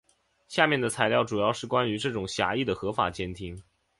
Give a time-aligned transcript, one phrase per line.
[0.47, 3.63] 下面的材料主要是关于这种狭义的合法监听。